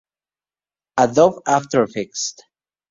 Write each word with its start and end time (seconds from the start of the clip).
Adobe 0.97 1.43
After 1.45 1.83
Effects 1.83 2.35